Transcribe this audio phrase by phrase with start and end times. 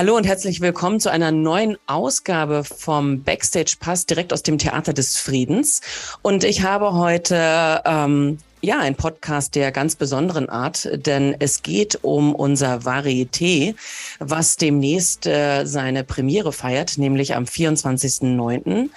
[0.00, 4.94] Hallo und herzlich willkommen zu einer neuen Ausgabe vom Backstage Pass direkt aus dem Theater
[4.94, 5.82] des Friedens.
[6.22, 11.98] Und ich habe heute ähm, ja einen Podcast der ganz besonderen Art, denn es geht
[12.00, 13.74] um unser Varieté,
[14.20, 18.88] was demnächst äh, seine Premiere feiert, nämlich am 24.09.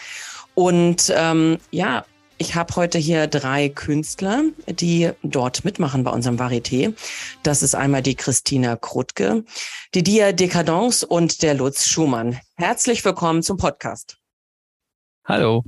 [0.55, 2.05] Und ähm, ja,
[2.43, 6.93] ich habe heute hier drei Künstler, die dort mitmachen bei unserem Varieté.
[7.41, 9.45] Das ist einmal die Christina Krutke,
[9.93, 12.37] die Dia Decadence und der Lutz Schumann.
[12.57, 14.17] Herzlich willkommen zum Podcast.
[15.23, 15.63] Hallo.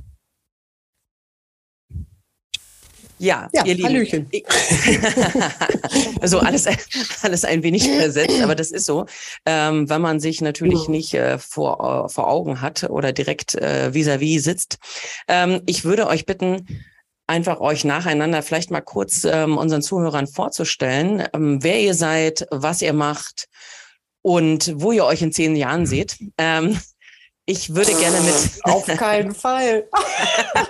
[3.18, 3.88] Ja, ja ihr Lieben.
[3.88, 4.30] Hallöchen.
[6.20, 6.66] also alles,
[7.22, 9.06] alles ein wenig versetzt, aber das ist so,
[9.46, 13.92] ähm, wenn man sich natürlich nicht äh, vor, äh, vor Augen hat oder direkt äh,
[13.94, 14.78] vis-à-vis -vis sitzt.
[15.28, 16.66] Ähm, ich würde euch bitten,
[17.26, 22.82] einfach euch nacheinander vielleicht mal kurz ähm, unseren Zuhörern vorzustellen, ähm, wer ihr seid, was
[22.82, 23.48] ihr macht
[24.22, 26.18] und wo ihr euch in zehn Jahren seht.
[26.38, 26.78] Ähm,
[27.46, 28.34] ich würde gerne mit.
[28.64, 29.88] Auf keinen Fall.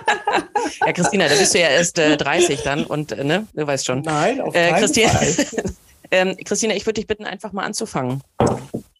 [0.85, 3.85] ja, Christina, da bist du ja erst äh, 30 dann und äh, ne, du weißt
[3.85, 4.01] schon.
[4.01, 5.73] Nein, auf äh, keinen Christina, Fall.
[6.11, 8.21] ähm, Christina, ich würde dich bitten, einfach mal anzufangen.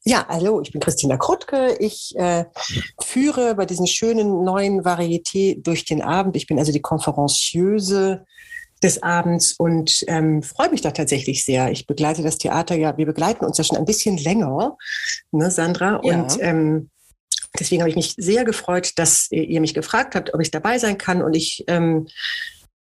[0.03, 1.77] Ja, hallo, ich bin Christina Krutke.
[1.79, 2.45] Ich äh,
[3.01, 6.35] führe bei diesen schönen neuen Varieté durch den Abend.
[6.35, 8.25] Ich bin also die Konferencieuse
[8.81, 11.71] des Abends und ähm, freue mich da tatsächlich sehr.
[11.71, 14.77] Ich begleite das Theater ja, wir begleiten uns ja schon ein bisschen länger,
[15.31, 15.99] ne, Sandra?
[16.03, 16.21] Ja.
[16.21, 16.89] Und ähm,
[17.59, 20.97] Deswegen habe ich mich sehr gefreut, dass ihr mich gefragt habt, ob ich dabei sein
[20.97, 21.21] kann.
[21.21, 22.07] Und ich ähm,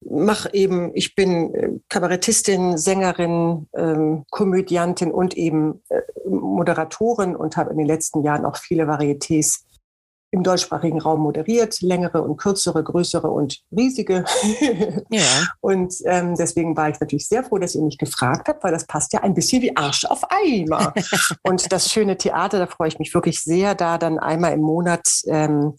[0.01, 7.71] mache eben, ich bin äh, Kabarettistin, Sängerin, ähm, Komödiantin und eben äh, Moderatorin und habe
[7.71, 9.61] in den letzten Jahren auch viele Varietés
[10.31, 14.25] im deutschsprachigen Raum moderiert, längere und kürzere, größere und riesige.
[15.09, 15.21] Ja.
[15.61, 18.85] Und ähm, deswegen war ich natürlich sehr froh, dass ihr mich gefragt habt, weil das
[18.85, 20.93] passt ja ein bisschen wie Arsch auf Eimer.
[21.43, 25.07] und das schöne Theater, da freue ich mich wirklich sehr, da dann einmal im Monat
[25.27, 25.75] ähm,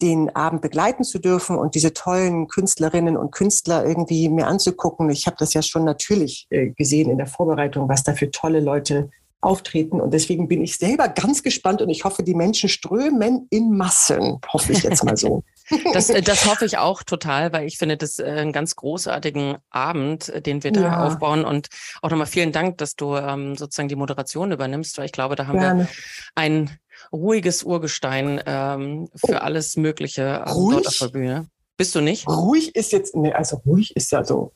[0.00, 5.10] den Abend begleiten zu dürfen und diese tollen Künstlerinnen und Künstler irgendwie mir anzugucken.
[5.10, 8.60] Ich habe das ja schon natürlich äh, gesehen in der Vorbereitung, was da für tolle
[8.60, 10.00] Leute auftreten.
[10.00, 14.38] Und deswegen bin ich selber ganz gespannt und ich hoffe, die Menschen strömen in Massen,
[14.52, 15.44] hoffe ich jetzt mal so.
[15.92, 19.58] Das, äh, das hoffe ich auch total, weil ich finde das äh, einen ganz großartigen
[19.70, 21.06] Abend, äh, den wir da ja.
[21.06, 21.44] aufbauen.
[21.44, 21.68] Und
[22.02, 25.46] auch nochmal vielen Dank, dass du ähm, sozusagen die Moderation übernimmst, weil ich glaube, da
[25.46, 25.82] haben Gerne.
[25.82, 25.88] wir
[26.34, 26.78] ein
[27.12, 29.38] ruhiges Urgestein ähm, für oh.
[29.38, 31.48] alles Mögliche ähm, dort auf der Bühne.
[31.76, 32.26] Bist du nicht?
[32.26, 34.52] Ruhig ist jetzt, nee, also ruhig ist ja so.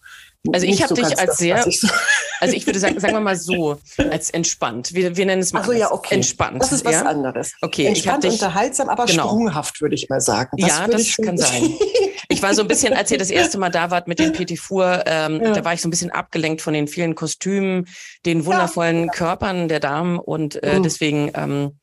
[0.52, 1.88] Also ich habe so dich als sehr, so
[2.40, 3.78] also ich würde sagen, sagen wir mal so,
[4.10, 4.92] als entspannt.
[4.92, 6.16] Wir, wir nennen es mal also, ja, okay.
[6.16, 6.60] entspannt.
[6.60, 7.02] Das ist was ja?
[7.02, 7.52] anderes.
[7.60, 9.28] Okay, entspannt, dich, unterhaltsam, aber genau.
[9.28, 10.56] sprunghaft, würde ich mal sagen.
[10.58, 11.74] Das ja, das kann sein.
[12.28, 14.58] Ich war so ein bisschen, als ihr das erste Mal da wart mit den Petit
[14.58, 15.52] Four, ähm, ja.
[15.52, 17.86] da war ich so ein bisschen abgelenkt von den vielen Kostümen,
[18.24, 19.10] den wundervollen.
[19.10, 20.82] Körpern der Damen und äh, mhm.
[20.82, 21.78] deswegen ähm,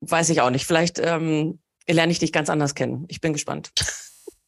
[0.00, 0.64] weiß ich auch nicht.
[0.66, 3.04] Vielleicht ähm, lerne ich dich ganz anders kennen.
[3.08, 3.72] Ich bin gespannt.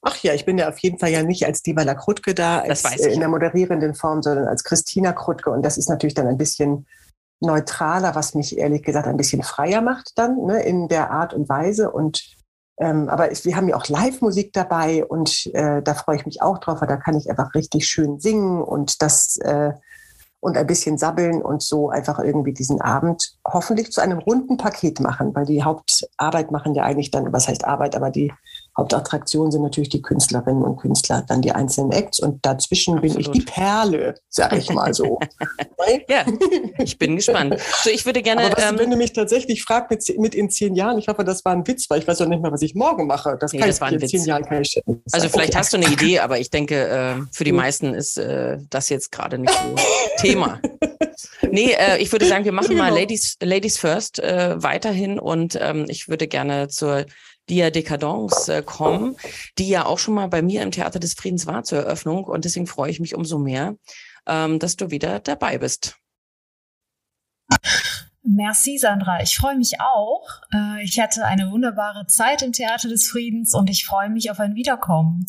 [0.08, 2.84] Ach ja, ich bin ja auf jeden Fall ja nicht als Divala Krutke da, als,
[2.84, 5.50] äh, in der moderierenden Form, sondern als Christina Krutke.
[5.50, 6.86] Und das ist natürlich dann ein bisschen
[7.40, 11.48] neutraler, was mich ehrlich gesagt ein bisschen freier macht dann ne, in der Art und
[11.48, 11.90] Weise.
[11.90, 12.22] Und
[12.78, 16.40] ähm, aber es, wir haben ja auch Live-Musik dabei und äh, da freue ich mich
[16.40, 19.72] auch drauf, weil da kann ich einfach richtig schön singen und das äh,
[20.38, 25.00] und ein bisschen sabbeln und so einfach irgendwie diesen Abend hoffentlich zu einem runden Paket
[25.00, 28.32] machen, weil die Hauptarbeit machen ja eigentlich dann, was heißt Arbeit, aber die
[28.76, 33.14] Hauptattraktion sind natürlich die Künstlerinnen und Künstler, dann die einzelnen Acts und dazwischen Absolut.
[33.14, 35.18] bin ich die Perle, sag ich mal so.
[36.08, 36.24] ja,
[36.78, 37.56] ich bin gespannt.
[37.82, 38.44] So, ich würde gerne.
[38.44, 41.24] Aber was, ähm, wenn du mich tatsächlich fragst mit, mit, in zehn Jahren, ich hoffe,
[41.24, 43.38] das war ein Witz, weil ich weiß auch nicht mehr, was ich morgen mache.
[43.40, 44.10] Das nee, kann das ich war ein Witz.
[44.10, 45.58] zehn Jahren kann ich Also vielleicht okay.
[45.58, 49.10] hast du eine Idee, aber ich denke, äh, für die meisten ist äh, das jetzt
[49.10, 49.74] gerade nicht so
[50.18, 50.60] Thema.
[51.50, 53.00] Nee, äh, ich würde sagen, wir machen mal genau.
[53.00, 57.06] Ladies, Ladies First äh, weiterhin und ähm, ich würde gerne zur
[57.48, 59.16] Dia Decadence äh, kommen,
[59.58, 62.24] die ja auch schon mal bei mir im Theater des Friedens war zur Eröffnung.
[62.24, 63.76] Und deswegen freue ich mich umso mehr,
[64.26, 65.96] ähm, dass du wieder dabei bist.
[68.28, 69.22] Merci, Sandra.
[69.22, 70.26] Ich freue mich auch.
[70.52, 74.40] Äh, ich hatte eine wunderbare Zeit im Theater des Friedens und ich freue mich auf
[74.40, 75.26] ein Wiederkommen.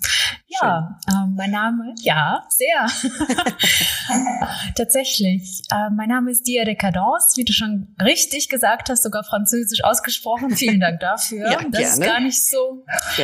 [0.48, 2.88] Ja, äh, mein Name, ja, sehr.
[4.76, 5.62] Tatsächlich.
[5.72, 10.56] Äh, mein Name ist Dia Decadence, wie du schon richtig gesagt hast, sogar französisch ausgesprochen.
[10.56, 11.52] Vielen Dank dafür.
[11.52, 11.84] ja, das gerne.
[11.84, 12.84] ist gar nicht so,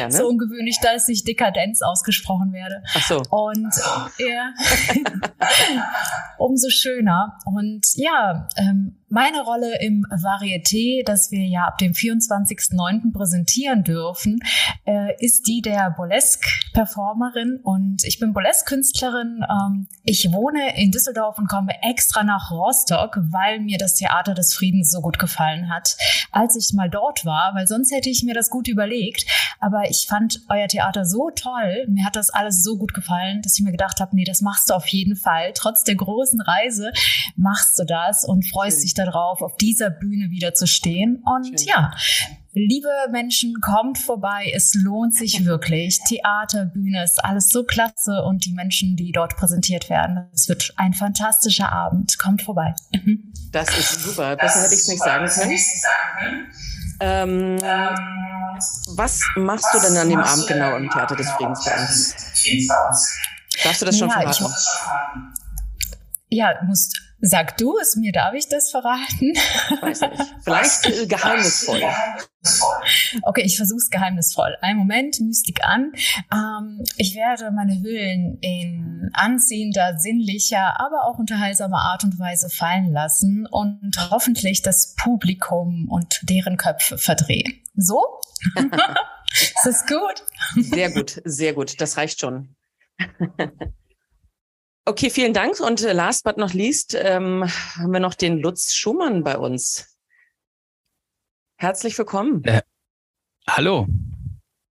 [0.10, 2.84] so ungewöhnlich, dass ich Dekadenz ausgesprochen werde.
[2.94, 3.24] Ach so.
[3.32, 3.74] Und
[4.20, 4.54] ja,
[6.38, 7.40] umso schöner.
[7.46, 13.14] Und ja, ähm, meine Rolle im Varieté, das wir ja ab dem 24.09.
[13.14, 14.40] präsentieren dürfen,
[14.86, 19.46] äh, ist die der Burlesque-Performerin und ich bin Burlesque-Künstlerin.
[19.48, 24.56] Ähm, ich wohne in Düsseldorf und komme extra nach Rostock, weil mir das Theater des
[24.56, 25.96] Friedens so gut gefallen hat,
[26.32, 29.28] als ich mal dort war, weil sonst hätte ich mir das gut überlegt.
[29.60, 33.60] Aber ich fand euer Theater so toll, mir hat das alles so gut gefallen, dass
[33.60, 35.52] ich mir gedacht habe, nee, das machst du auf jeden Fall.
[35.54, 36.92] Trotz der großen Reise
[37.36, 41.24] machst du das und freust dich darauf, auf dieser Bühne wieder zu stehen.
[41.26, 41.68] Und Schön.
[41.68, 41.92] ja,
[42.54, 44.52] liebe Menschen, kommt vorbei.
[44.54, 46.00] Es lohnt sich wirklich.
[46.08, 50.74] Theater, Bühne ist alles so klasse und die Menschen, die dort präsentiert werden, es wird
[50.78, 52.18] ein fantastischer Abend.
[52.20, 52.74] Kommt vorbei.
[53.52, 54.36] Das ist super.
[54.36, 55.60] Besser hätte ich es nicht sagen können.
[57.00, 57.58] Ähm,
[58.96, 63.18] was machst du denn an dem Abend genau im Theater des Friedens bei uns?
[63.64, 64.54] Darfst du das schon ja, verraten?
[66.30, 69.32] ja, musst Sag du es mir, darf ich das verraten?
[69.82, 70.36] Weiß nicht.
[70.44, 71.82] Vielleicht äh, geheimnisvoll.
[73.22, 74.58] Okay, ich versuche es geheimnisvoll.
[74.60, 75.94] Ein Moment, Mystik an.
[76.34, 82.92] Ähm, ich werde meine Hüllen in anziehender, sinnlicher, aber auch unterhaltsamer Art und Weise fallen
[82.92, 87.54] lassen und hoffentlich das Publikum und deren Köpfe verdrehen.
[87.74, 88.04] So?
[89.32, 90.26] Ist das gut?
[90.62, 91.80] Sehr gut, sehr gut.
[91.80, 92.54] Das reicht schon.
[94.86, 95.62] Okay, vielen Dank.
[95.62, 97.46] Und äh, last but not least ähm,
[97.78, 99.98] haben wir noch den Lutz Schumann bei uns.
[101.58, 102.44] Herzlich willkommen.
[102.44, 102.62] Äh,
[103.48, 103.88] hallo,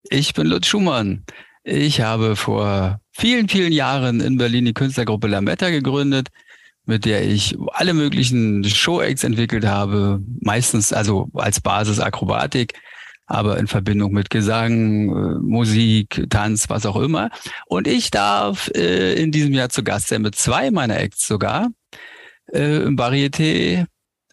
[0.03, 1.23] ich bin Lutz Schumann.
[1.63, 6.27] Ich habe vor vielen, vielen Jahren in Berlin die Künstlergruppe Lametta gegründet,
[6.83, 12.73] mit der ich alle möglichen Show-Acts entwickelt habe, meistens also als Basis Akrobatik
[13.31, 17.29] aber in Verbindung mit Gesang, äh, Musik, Tanz, was auch immer.
[17.65, 21.69] Und ich darf äh, in diesem Jahr zu Gast sein mit zwei meiner Acts sogar
[22.51, 23.85] äh, im Varieté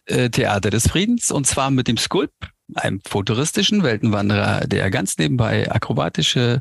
[0.05, 2.31] äh, Theater des Friedens und zwar mit dem Sculp,
[2.75, 6.59] einem futuristischen Weltenwanderer, der ganz nebenbei akrobatische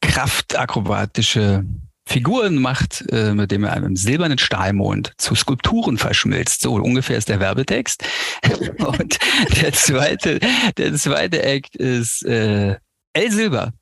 [0.00, 1.64] Kraft, akrobatische
[2.10, 6.60] Figuren macht, äh, mit dem er einem silbernen Stahlmond zu Skulpturen verschmilzt.
[6.60, 8.04] So ungefähr ist der Werbetext.
[8.78, 9.20] Und
[9.62, 10.40] der zweite,
[10.76, 12.78] der zweite Act ist äh,
[13.12, 13.72] El Silber.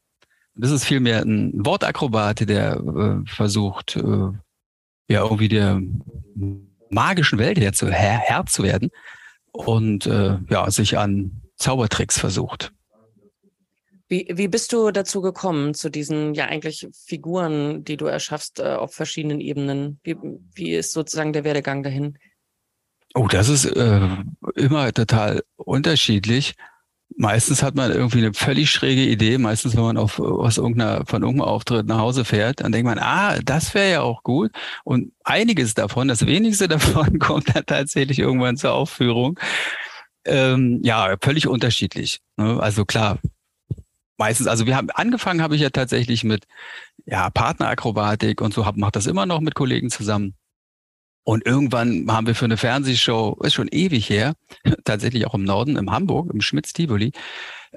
[0.55, 4.33] Das ist vielmehr ein Wortakrobat, der äh, versucht, äh,
[5.09, 5.81] ja, irgendwie der
[6.91, 8.91] magischen Welt Herr zu, Herr, Herr zu werden
[9.53, 12.73] und äh, ja, sich an Zaubertricks versucht.
[14.09, 18.75] Wie, wie bist du dazu gekommen, zu diesen ja eigentlich Figuren, die du erschaffst äh,
[18.75, 20.01] auf verschiedenen Ebenen?
[20.03, 20.17] Wie,
[20.55, 22.17] wie ist sozusagen der Werdegang dahin?
[23.15, 24.09] Oh, das ist äh,
[24.55, 26.55] immer total unterschiedlich.
[27.17, 29.39] Meistens hat man irgendwie eine völlig schräge Idee.
[29.39, 32.99] Meistens, wenn man auf, aus irgendeiner, von irgendeinem Auftritt nach Hause fährt, dann denkt man,
[32.99, 34.53] ah, das wäre ja auch gut.
[34.85, 39.39] Und einiges davon, das wenigste davon kommt dann tatsächlich irgendwann zur Aufführung.
[40.25, 42.21] Ähm, ja, völlig unterschiedlich.
[42.37, 42.61] Ne?
[42.61, 43.19] Also klar,
[44.19, 46.47] meistens, also wir haben angefangen, habe ich ja tatsächlich mit
[47.07, 50.35] ja Partnerakrobatik und so, hab, mache das immer noch mit Kollegen zusammen.
[51.25, 54.35] Und irgendwann haben wir für eine Fernsehshow, ist schon ewig her,
[54.85, 57.13] tatsächlich auch im Norden, im Hamburg, im Schmitz-Tivoli,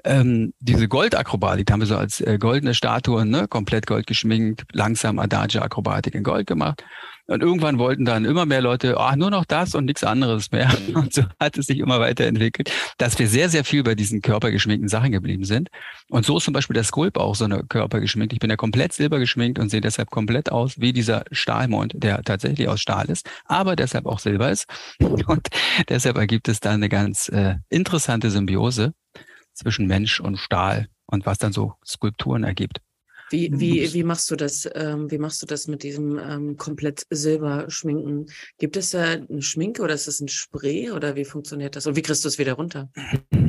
[0.04, 5.18] ähm, diese Goldakrobatik, haben wir so als äh, goldene Statuen, ne, komplett gold geschminkt, langsam
[5.18, 6.84] Adagio-Akrobatik in Gold gemacht.
[7.28, 10.70] Und irgendwann wollten dann immer mehr Leute, ah, nur noch das und nichts anderes mehr.
[10.94, 14.88] Und so hat es sich immer weiterentwickelt, dass wir sehr, sehr viel bei diesen körpergeschminkten
[14.88, 15.68] Sachen geblieben sind.
[16.10, 18.32] Und so ist zum Beispiel der Sculp auch so eine körpergeschminkt.
[18.32, 22.22] Ich bin ja komplett silber geschminkt und sehe deshalb komplett aus wie dieser Stahlmond, der
[22.24, 24.66] tatsächlich aus Stahl ist, aber deshalb auch silber ist.
[24.98, 25.48] Und
[25.88, 28.94] deshalb ergibt es da eine ganz äh, interessante Symbiose
[29.54, 32.80] zwischen Mensch und Stahl und was dann so Skulpturen ergibt.
[33.30, 34.68] Wie, wie, wie machst du das?
[34.74, 38.26] Ähm, wie machst du das mit diesem ähm, komplett Silberschminken?
[38.58, 41.86] Gibt es da eine Schminke oder ist das ein Spray oder wie funktioniert das?
[41.86, 42.90] Und wie kriegst du es wieder runter?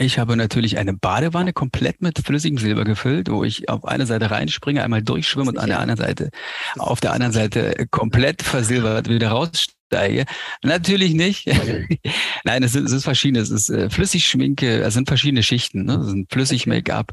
[0.00, 4.30] Ich habe natürlich eine Badewanne komplett mit flüssigem Silber gefüllt, wo ich auf einer Seite
[4.30, 6.30] reinspringe, einmal durchschwimme und an der anderen Seite,
[6.78, 10.26] auf der anderen Seite komplett versilbert wieder raus steige.
[10.62, 11.46] Natürlich nicht.
[12.44, 13.40] Nein, es ist, es ist verschiedene.
[13.40, 15.84] Es ist äh, Flüssigschminke, es sind verschiedene Schichten.
[15.84, 15.94] Ne?
[15.94, 17.12] Es ist Flüssig-Make-up,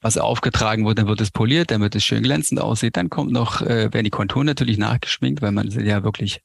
[0.00, 2.96] was aufgetragen wird, dann wird es poliert, damit es schön glänzend aussieht.
[2.96, 6.42] Dann kommt noch, äh, werden die Konturen natürlich nachgeschminkt, weil man ja wirklich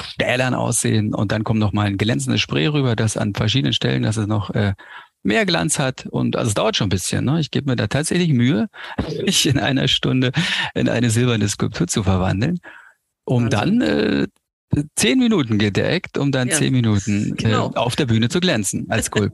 [0.00, 1.14] stählern aussehen.
[1.14, 4.26] Und dann kommt noch mal ein glänzendes Spray rüber, das an verschiedenen Stellen, dass es
[4.26, 4.74] noch äh,
[5.22, 6.06] mehr Glanz hat.
[6.06, 7.24] Und also es dauert schon ein bisschen.
[7.24, 7.40] Ne?
[7.40, 8.68] Ich gebe mir da tatsächlich Mühe,
[9.24, 10.32] mich in einer Stunde
[10.74, 12.58] in eine silberne Skulptur zu verwandeln
[13.28, 14.26] um dann äh,
[14.96, 16.54] zehn Minuten gedeckt, um dann ja.
[16.54, 17.70] zehn Minuten äh, genau.
[17.70, 19.32] äh, auf der Bühne zu glänzen als Skulp.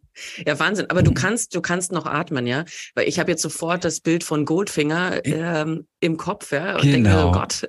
[0.46, 0.86] ja, Wahnsinn.
[0.88, 2.64] Aber du kannst, du kannst noch atmen, ja?
[2.94, 6.92] Weil ich habe jetzt sofort das Bild von Goldfinger ähm, im Kopf, ja, und genau.
[6.92, 7.66] denke, oh Gott.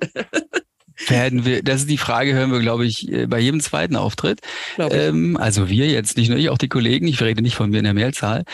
[1.06, 4.40] werden wir, das ist die Frage, hören wir, glaube ich, äh, bei jedem zweiten Auftritt.
[4.78, 7.06] Ähm, also wir jetzt, nicht nur ich, auch die Kollegen.
[7.06, 8.44] Ich rede nicht von mir in der Mehrzahl,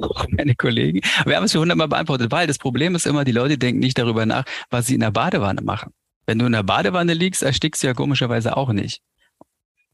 [0.00, 1.00] auch meine Kollegen.
[1.24, 3.98] Wir haben es schon hundertmal beantwortet, weil das Problem ist immer, die Leute denken nicht
[3.98, 5.92] darüber nach, was sie in der Badewanne machen.
[6.26, 9.00] Wenn du in der Badewanne liegst, erstickst du ja komischerweise auch nicht.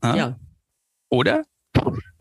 [0.03, 0.17] Ja.
[0.17, 0.37] ja.
[1.11, 1.45] Oder?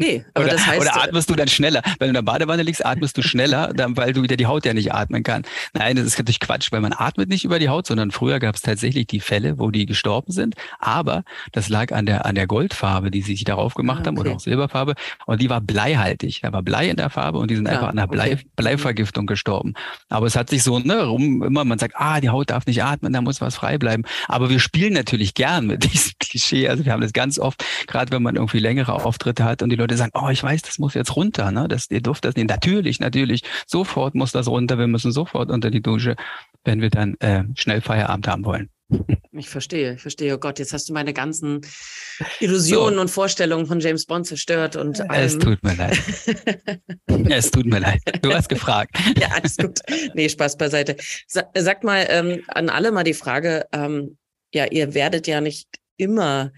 [0.01, 0.81] Nee, aber oder, das heißt.
[0.81, 1.81] Oder atmest du dann schneller?
[1.99, 4.65] Wenn du in der Badewanne liegst, atmest du schneller, dann, weil du wieder die Haut
[4.65, 5.43] ja nicht atmen kann.
[5.73, 8.55] Nein, das ist natürlich Quatsch, weil man atmet nicht über die Haut, sondern früher gab
[8.55, 10.55] es tatsächlich die Fälle, wo die gestorben sind.
[10.79, 14.07] Aber das lag an der, an der Goldfarbe, die sie sich darauf gemacht okay.
[14.07, 14.95] haben oder auch Silberfarbe.
[15.25, 16.41] Und die war bleihaltig.
[16.41, 18.45] Da war Blei in der Farbe und die sind ja, einfach an einer Blei, okay.
[18.55, 19.73] Bleivergiftung gestorben.
[20.09, 22.83] Aber es hat sich so, ne, rum, immer, man sagt, ah, die Haut darf nicht
[22.83, 24.03] atmen, da muss was frei bleiben.
[24.27, 26.67] Aber wir spielen natürlich gern mit diesem Klischee.
[26.67, 29.75] Also wir haben das ganz oft, gerade wenn man irgendwie längere Auftritte hat und die
[29.75, 31.67] Leute sagen, oh, ich weiß, das muss jetzt runter, ne?
[31.67, 32.49] Das, ihr dürft das nicht.
[32.49, 34.77] Natürlich, natürlich, sofort muss das runter.
[34.77, 36.15] Wir müssen sofort unter die Dusche,
[36.63, 38.69] wenn wir dann äh, schnell Feierabend haben wollen.
[39.31, 40.35] Ich verstehe, ich verstehe.
[40.35, 41.61] Oh Gott, jetzt hast du meine ganzen
[42.39, 43.01] Illusionen so.
[43.01, 45.97] und Vorstellungen von James Bond zerstört und Es tut mir leid.
[47.29, 48.01] es tut mir leid.
[48.21, 48.97] Du hast gefragt.
[49.17, 49.79] ja, alles gut.
[50.13, 50.97] Nee, Spaß beiseite.
[51.27, 54.17] Sa sagt mal ähm, an alle mal die Frage, ähm,
[54.53, 56.51] ja, ihr werdet ja nicht immer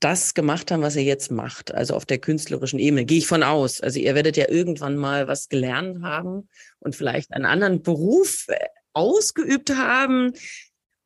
[0.00, 3.42] das gemacht haben, was ihr jetzt macht, also auf der künstlerischen Ebene, gehe ich von
[3.42, 3.80] aus.
[3.80, 6.48] Also ihr werdet ja irgendwann mal was gelernt haben
[6.80, 10.32] und vielleicht einen anderen Beruf äh, ausgeübt haben.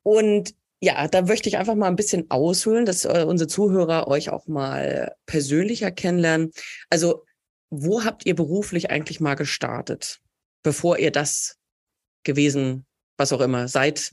[0.03, 4.29] Und ja, da möchte ich einfach mal ein bisschen ausholen, dass äh, unsere Zuhörer euch
[4.29, 6.51] auch mal persönlicher kennenlernen.
[6.89, 7.25] Also
[7.69, 10.19] wo habt ihr beruflich eigentlich mal gestartet,
[10.63, 11.57] bevor ihr das
[12.23, 12.85] gewesen,
[13.17, 14.11] was auch immer, seid,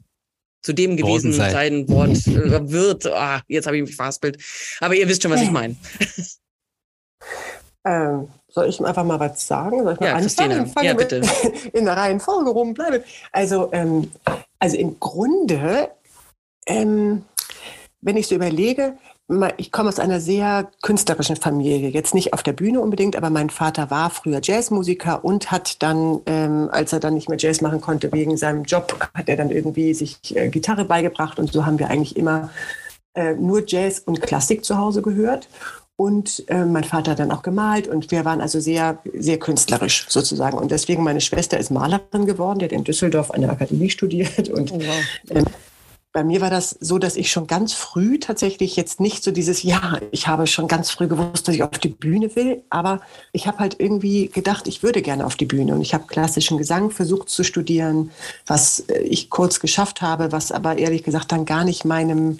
[0.62, 3.06] zu dem gewesen sein, sein Wort äh, wird.
[3.06, 4.42] Ah, jetzt habe ich mich verhaspelt.
[4.80, 5.76] Aber ihr wisst schon, was ich meine.
[7.84, 9.82] Ähm, soll ich einfach mal was sagen?
[9.82, 10.50] Soll ich mal ja, anfangen?
[10.50, 11.22] Christina, ja, bitte.
[11.72, 13.02] In der Reihenfolge rumbleiben.
[13.32, 14.10] Also, ähm,
[14.58, 15.90] also im Grunde,
[16.66, 17.24] ähm,
[18.00, 18.98] wenn ich so überlege,
[19.58, 21.90] ich komme aus einer sehr künstlerischen Familie.
[21.90, 26.20] Jetzt nicht auf der Bühne unbedingt, aber mein Vater war früher Jazzmusiker und hat dann,
[26.24, 29.50] ähm, als er dann nicht mehr Jazz machen konnte wegen seinem Job, hat er dann
[29.50, 32.48] irgendwie sich äh, Gitarre beigebracht und so haben wir eigentlich immer
[33.14, 35.48] äh, nur Jazz und Klassik zu Hause gehört.
[35.96, 40.06] Und äh, mein Vater hat dann auch gemalt und wir waren also sehr, sehr künstlerisch
[40.08, 40.56] sozusagen.
[40.56, 44.48] Und deswegen meine Schwester ist Malerin geworden, die hat in Düsseldorf an der Akademie studiert
[44.48, 45.04] und oh, wow.
[45.30, 45.44] ähm,
[46.12, 49.62] bei mir war das so, dass ich schon ganz früh tatsächlich jetzt nicht so dieses,
[49.62, 53.00] ja, ich habe schon ganz früh gewusst, dass ich auf die Bühne will, aber
[53.32, 56.56] ich habe halt irgendwie gedacht, ich würde gerne auf die Bühne und ich habe klassischen
[56.56, 58.10] Gesang versucht zu studieren,
[58.46, 62.38] was äh, ich kurz geschafft habe, was aber ehrlich gesagt dann gar nicht meinem,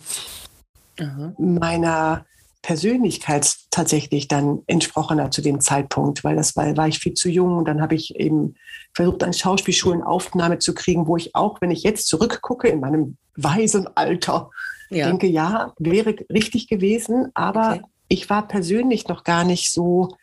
[0.99, 1.35] Aha.
[1.39, 2.25] meiner
[2.63, 7.29] Persönlichkeit tatsächlich dann entsprochen hat zu dem Zeitpunkt, weil das war, war ich viel zu
[7.29, 8.55] jung und dann habe ich eben
[8.95, 13.17] versucht, an Schauspielschulen Aufnahme zu kriegen, wo ich auch, wenn ich jetzt zurückgucke in meinem
[13.37, 14.51] weisen Alter,
[14.91, 15.07] ja.
[15.07, 17.83] denke, ja, wäre richtig gewesen, aber okay.
[18.09, 20.17] ich war persönlich noch gar nicht so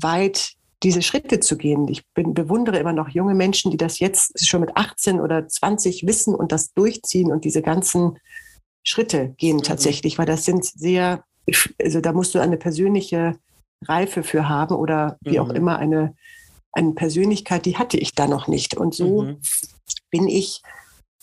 [0.00, 0.52] weit,
[0.82, 1.88] diese Schritte zu gehen.
[1.88, 6.06] Ich bin, bewundere immer noch junge Menschen, die das jetzt schon mit 18 oder 20
[6.06, 8.18] wissen und das durchziehen und diese ganzen
[8.82, 9.62] Schritte gehen mhm.
[9.62, 11.24] tatsächlich, weil das sind sehr
[11.80, 13.38] also da musst du eine persönliche
[13.86, 15.44] Reife für haben oder wie mhm.
[15.44, 16.14] auch immer eine,
[16.72, 18.76] eine Persönlichkeit, die hatte ich da noch nicht.
[18.76, 19.40] Und so mhm.
[20.10, 20.62] bin ich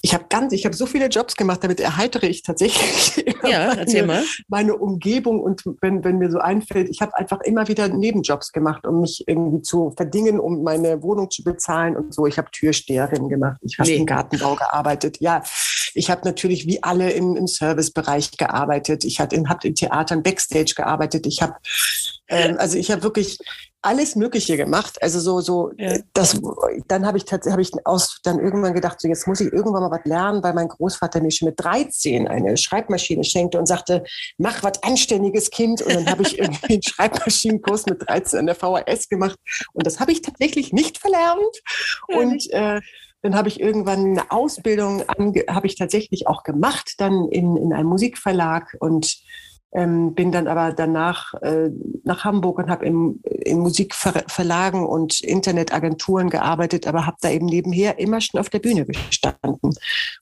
[0.05, 4.03] ich habe ganz, ich habe so viele Jobs gemacht, damit erheitere ich tatsächlich ja, meine,
[4.03, 4.24] mal.
[4.47, 8.85] meine Umgebung und wenn, wenn mir so einfällt, ich habe einfach immer wieder Nebenjobs gemacht,
[8.85, 12.27] um mich irgendwie zu verdingen, um meine Wohnung zu bezahlen und so.
[12.27, 13.95] Ich habe Türsteherin gemacht, ich habe nee.
[13.95, 15.17] im Gartenbau gearbeitet.
[15.21, 15.41] Ja,
[15.95, 19.05] ich habe natürlich wie alle im, im Servicebereich gearbeitet.
[19.05, 21.25] Ich habe hab im Theater Backstage gearbeitet.
[21.25, 21.55] Ich habe
[22.27, 23.39] ähm, also ich habe wirklich
[23.86, 25.01] alles Mögliche gemacht.
[25.01, 25.98] Also so, so, ja.
[26.13, 26.42] das,
[26.88, 29.84] dann habe ich tatsächlich, habe ich aus, dann irgendwann gedacht, so jetzt muss ich irgendwann
[29.84, 34.04] mal was lernen, weil mein Großvater mir schon mit 13 eine Schreibmaschine schenkte und sagte,
[34.38, 35.82] mach was anständiges Kind.
[35.82, 39.38] Und dann habe ich irgendwie einen Schreibmaschinenkurs mit 13 an der VHS gemacht.
[39.74, 41.62] Und das habe ich tatsächlich nicht verlernt.
[42.08, 42.82] Und äh,
[43.22, 47.89] dann habe ich irgendwann eine Ausbildung, habe ich tatsächlich auch gemacht, dann in, in einem
[47.89, 49.18] Musikverlag und
[49.75, 51.70] ähm, bin dann aber danach äh,
[52.03, 58.00] nach Hamburg und habe in, in Musikverlagen und Internetagenturen gearbeitet, aber habe da eben nebenher
[58.00, 59.74] immer schon auf der Bühne gestanden.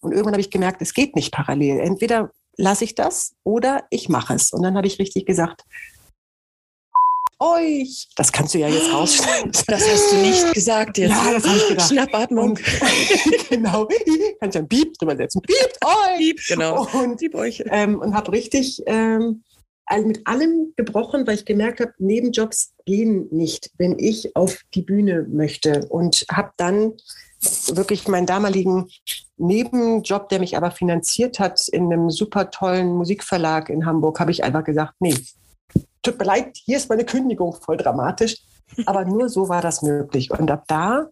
[0.02, 1.80] Und irgendwann habe ich gemerkt, es geht nicht parallel.
[1.80, 4.52] Entweder lasse ich das oder ich mache es.
[4.52, 5.64] Und dann habe ich richtig gesagt,
[7.44, 8.08] euch.
[8.16, 9.52] Das kannst du ja jetzt rausschneiden.
[9.68, 11.12] Das hast du nicht gesagt jetzt.
[11.12, 11.90] Ja, das habe ich gedacht.
[11.90, 12.50] Schnappatmung.
[12.52, 12.62] Und,
[13.50, 13.88] genau.
[14.40, 15.42] Kannst du ein Piep drüber setzen.
[15.42, 16.18] Piept euch.
[16.18, 16.88] Piep, genau.
[16.94, 17.64] Und, Piep euch.
[17.68, 19.44] Ähm, und habe richtig ähm,
[20.06, 25.26] mit allem gebrochen, weil ich gemerkt habe, Nebenjobs gehen nicht, wenn ich auf die Bühne
[25.30, 25.86] möchte.
[25.90, 26.94] Und habe dann
[27.74, 28.88] wirklich meinen damaligen
[29.38, 34.44] Nebenjob, der mich aber finanziert hat in einem super tollen Musikverlag in Hamburg, habe ich
[34.44, 35.16] einfach gesagt, nee,
[36.04, 38.38] tut mir leid, hier ist meine Kündigung, voll dramatisch.
[38.86, 40.32] Aber nur so war das möglich.
[40.32, 41.08] Und ab da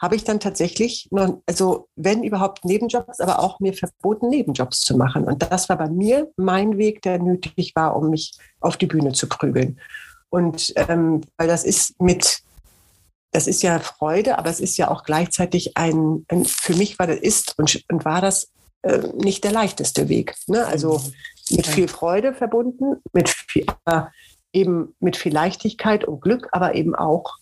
[0.00, 4.96] habe ich dann tatsächlich, nur, also wenn überhaupt Nebenjobs, aber auch mir verboten, Nebenjobs zu
[4.96, 5.24] machen.
[5.24, 9.12] Und das war bei mir mein Weg, der nötig war, um mich auf die Bühne
[9.12, 9.80] zu prügeln.
[10.28, 12.40] Und ähm, weil das ist mit,
[13.30, 17.06] das ist ja Freude, aber es ist ja auch gleichzeitig ein, ein für mich war
[17.06, 18.50] das ist und, und war das
[18.82, 20.34] äh, nicht der leichteste Weg.
[20.46, 20.66] Ne?
[20.66, 21.56] Also mhm.
[21.56, 24.02] mit viel Freude verbunden, mit viel, äh,
[24.56, 27.36] eben mit viel Leichtigkeit und Glück, aber eben auch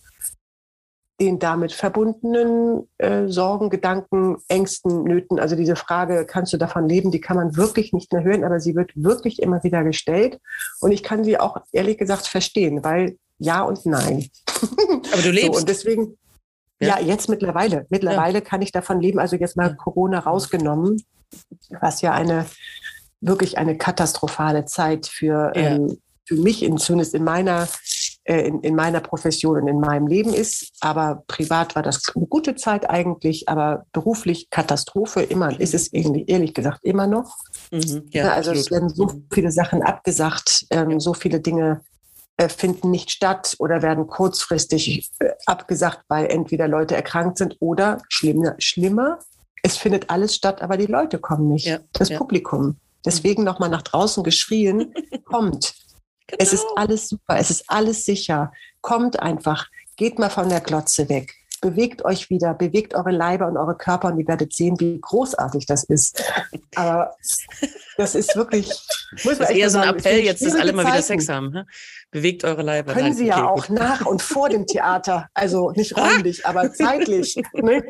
[1.20, 5.38] den damit verbundenen äh, Sorgen, Gedanken, Ängsten, Nöten.
[5.38, 8.58] Also diese Frage, kannst du davon leben, die kann man wirklich nicht mehr hören, aber
[8.58, 10.40] sie wird wirklich immer wieder gestellt.
[10.80, 14.28] Und ich kann sie auch ehrlich gesagt verstehen, weil ja und nein.
[15.12, 15.52] Aber du lebst.
[15.52, 16.18] so, und deswegen,
[16.80, 16.98] ja.
[16.98, 17.06] ja.
[17.06, 17.86] jetzt mittlerweile.
[17.90, 18.44] Mittlerweile ja.
[18.44, 19.20] kann ich davon leben.
[19.20, 19.74] Also jetzt mal ja.
[19.74, 21.00] Corona rausgenommen,
[21.80, 22.46] was ja eine
[23.20, 27.68] wirklich eine katastrophale Zeit für, ähm, für mich, in, zumindest in meiner
[28.24, 30.72] äh, in, in meiner Profession und in meinem Leben ist.
[30.80, 36.24] Aber privat war das eine gute Zeit eigentlich, aber beruflich Katastrophe immer, ist es irgendwie,
[36.26, 37.36] ehrlich gesagt immer noch.
[37.70, 38.56] Mhm, ja, also absolut.
[38.56, 41.82] es werden so viele Sachen abgesagt, ähm, so viele Dinge
[42.38, 47.98] äh, finden nicht statt oder werden kurzfristig äh, abgesagt, weil entweder Leute erkrankt sind oder
[48.08, 49.18] schlimmer, schlimmer
[49.64, 52.18] es findet alles statt, aber die Leute kommen nicht, ja, das ja.
[52.18, 52.76] Publikum.
[53.04, 55.74] Deswegen nochmal nach draußen geschrien, kommt.
[56.26, 56.42] Genau.
[56.42, 56.74] Es ist genau.
[56.76, 58.52] alles super, es ist alles sicher.
[58.80, 59.66] Kommt einfach,
[59.96, 61.34] geht mal von der Glotze weg.
[61.60, 65.64] Bewegt euch wieder, bewegt eure Leiber und eure Körper und ihr werdet sehen, wie großartig
[65.64, 66.22] das ist.
[66.74, 67.14] Aber
[67.96, 68.68] das ist wirklich.
[69.24, 71.50] Muss das ist eher so ein Appell, jetzt, dass alle mal wieder Sex haben.
[71.52, 71.66] Ne?
[72.10, 72.92] Bewegt eure Leiber.
[72.92, 73.78] Können Nein, Sie ja auch gut.
[73.78, 75.28] nach und vor dem Theater.
[75.32, 77.36] Also nicht räumlich, aber zeitlich.
[77.54, 77.82] Ne?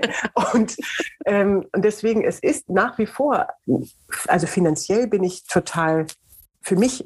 [0.53, 0.77] Und,
[1.27, 3.49] ähm, und deswegen, es ist nach wie vor,
[4.29, 6.07] also finanziell bin ich total
[6.63, 7.05] für mich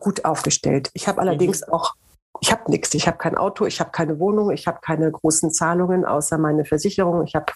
[0.00, 0.90] gut aufgestellt.
[0.94, 1.72] Ich habe allerdings mhm.
[1.72, 1.94] auch,
[2.40, 2.94] ich habe nichts.
[2.94, 6.64] Ich habe kein Auto, ich habe keine Wohnung, ich habe keine großen Zahlungen außer meine
[6.64, 7.24] Versicherung.
[7.24, 7.52] Ich habe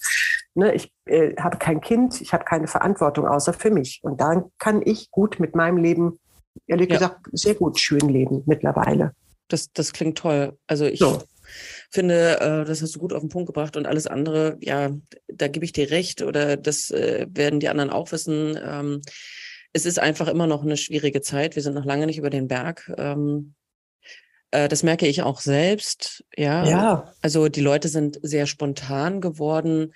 [0.54, 4.00] ne, ich, äh, habe kein Kind, ich habe keine Verantwortung außer für mich.
[4.02, 6.18] Und dann kann ich gut mit meinem Leben,
[6.66, 6.96] ehrlich ja.
[6.96, 9.12] gesagt, sehr gut schön leben mittlerweile.
[9.48, 10.56] Das, das klingt toll.
[10.66, 11.22] Also ich so.
[11.90, 14.90] finde, äh, das hast du gut auf den Punkt gebracht und alles andere, ja,
[15.28, 19.02] da gebe ich dir recht oder das äh, werden die anderen auch wissen.
[19.72, 21.56] Es ist einfach immer noch eine schwierige Zeit.
[21.56, 22.92] Wir sind noch lange nicht über den Berg.
[22.98, 23.54] Ähm,
[24.52, 26.24] äh, das merke ich auch selbst.
[26.36, 26.64] Ja.
[26.64, 27.12] ja.
[27.20, 29.92] Also die Leute sind sehr spontan geworden.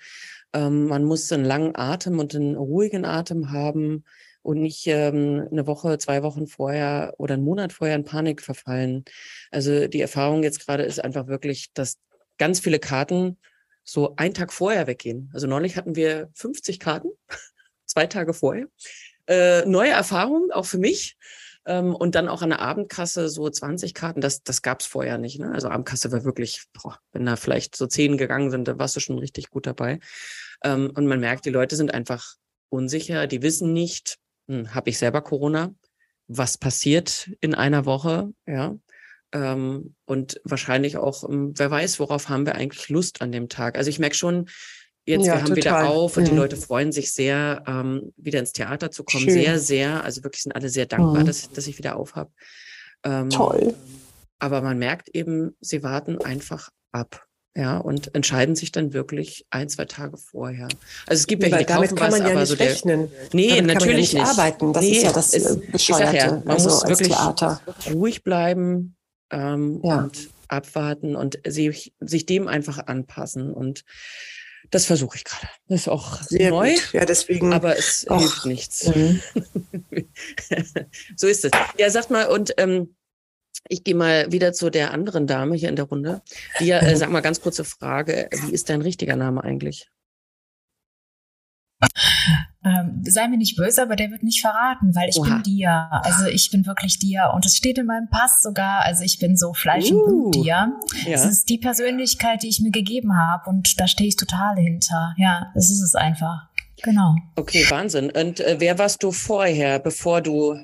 [0.53, 4.03] Ähm, man muss einen langen Atem und einen ruhigen Atem haben
[4.41, 9.05] und nicht ähm, eine Woche, zwei Wochen vorher oder einen Monat vorher in Panik verfallen.
[9.51, 11.97] Also die Erfahrung jetzt gerade ist einfach wirklich, dass
[12.37, 13.37] ganz viele Karten
[13.83, 15.29] so einen Tag vorher weggehen.
[15.33, 17.09] Also neulich hatten wir 50 Karten,
[17.85, 18.67] zwei Tage vorher
[19.27, 21.17] äh, neue Erfahrung, auch für mich.
[21.65, 25.17] Ähm, und dann auch an der Abendkasse so 20 Karten, das, das gab es vorher
[25.17, 25.39] nicht.
[25.39, 25.51] Ne?
[25.51, 29.01] Also Abendkasse war wirklich, boah, wenn da vielleicht so zehn gegangen sind, da warst du
[29.01, 29.99] schon richtig gut dabei.
[30.63, 32.35] Ähm, und man merkt, die Leute sind einfach
[32.69, 35.73] unsicher, die wissen nicht, hm, habe ich selber Corona?
[36.27, 38.33] Was passiert in einer Woche?
[38.45, 38.77] Ja.
[39.33, 43.77] Ähm, und wahrscheinlich auch, ähm, wer weiß, worauf haben wir eigentlich Lust an dem Tag.
[43.77, 44.47] Also ich merke schon,
[45.07, 45.57] Jetzt, ja, wir haben total.
[45.57, 46.27] wieder auf und mhm.
[46.27, 49.23] die Leute freuen sich sehr, ähm, wieder ins Theater zu kommen.
[49.23, 49.33] Schön.
[49.33, 50.03] Sehr, sehr.
[50.03, 51.27] Also wirklich sind alle sehr dankbar, mhm.
[51.27, 52.29] dass, dass ich wieder auf habe.
[53.03, 53.73] Ähm, Toll.
[54.37, 57.23] Aber man merkt eben, sie warten einfach ab.
[57.55, 60.67] Ja, und entscheiden sich dann wirklich ein, zwei Tage vorher.
[61.07, 63.11] Also es gibt welche, die damit kann man was, ja nicht so der, rechnen.
[63.33, 64.73] Nee, damit natürlich kann man ja nicht, arbeiten.
[64.73, 66.17] Das nee, ist ja das ist, Bescheuerte.
[66.17, 67.61] Ja, man also muss wirklich Theater.
[67.91, 68.95] ruhig bleiben
[69.31, 70.03] ähm, ja.
[70.03, 73.51] und abwarten und sich, sich dem einfach anpassen.
[73.51, 73.85] Und
[74.71, 75.47] das versuche ich gerade.
[75.67, 76.73] Das ist auch Sehr neu.
[76.73, 76.93] Gut.
[76.93, 77.53] Ja, deswegen.
[77.53, 78.19] Aber es Och.
[78.19, 78.87] hilft nichts.
[78.87, 79.21] Mhm.
[81.15, 81.51] so ist es.
[81.77, 82.95] Ja, sag mal, und ähm,
[83.69, 86.21] ich gehe mal wieder zu der anderen Dame hier in der Runde.
[86.59, 88.29] Die, äh, sag mal ganz kurze Frage.
[88.31, 89.89] Wie ist dein richtiger Name eigentlich?
[92.65, 95.35] Ähm, sei mir nicht böse, aber der wird nicht verraten, weil ich Oha.
[95.35, 95.89] bin Dia.
[96.03, 98.81] Also ich bin wirklich Dia und es steht in meinem Pass sogar.
[98.81, 100.73] Also ich bin so Fleisch uh, und Blut uh, Dia.
[101.05, 101.11] Ja.
[101.13, 105.13] Es ist die Persönlichkeit, die ich mir gegeben habe und da stehe ich total hinter.
[105.17, 106.49] Ja, das ist es einfach.
[106.83, 107.15] Genau.
[107.35, 108.11] Okay, Wahnsinn.
[108.11, 110.55] Und äh, wer warst du vorher, bevor du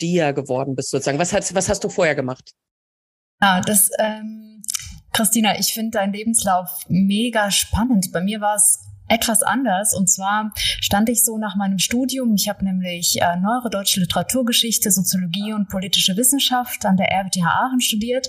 [0.00, 1.18] Dia geworden bist sozusagen?
[1.18, 2.52] Was hast, was hast du vorher gemacht?
[3.40, 4.62] Ja, das, ähm,
[5.12, 8.10] Christina, ich finde deinen Lebenslauf mega spannend.
[8.12, 9.94] Bei mir war es etwas anders.
[9.94, 14.90] Und zwar stand ich so nach meinem Studium, ich habe nämlich äh, neuere deutsche Literaturgeschichte,
[14.90, 18.28] Soziologie und politische Wissenschaft an der RWTH Aachen studiert.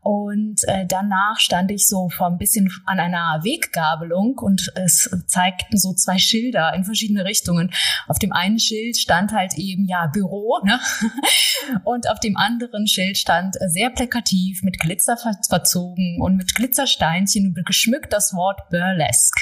[0.00, 5.78] Und äh, danach stand ich so vor ein bisschen an einer Weggabelung und es zeigten
[5.78, 7.72] so zwei Schilder in verschiedene Richtungen.
[8.06, 10.80] Auf dem einen Schild stand halt eben ja Büro, ne?
[11.84, 17.54] Und auf dem anderen Schild stand äh, sehr plakativ mit Glitzer verzogen und mit Glitzersteinchen
[17.64, 19.40] geschmückt das Wort Burlesque.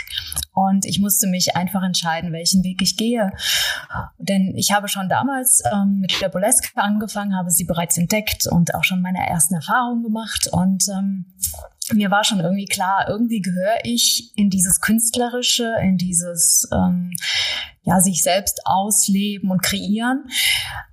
[0.55, 3.33] Und ich musste mich einfach entscheiden, welchen Weg ich gehe.
[4.19, 8.75] Denn ich habe schon damals ähm, mit der Burlesque angefangen, habe sie bereits entdeckt und
[8.75, 10.49] auch schon meine ersten Erfahrungen gemacht.
[10.53, 11.35] Und ähm,
[11.93, 17.11] mir war schon irgendwie klar, irgendwie gehöre ich in dieses Künstlerische, in dieses ähm,
[17.83, 20.25] ja sich selbst ausleben und kreieren.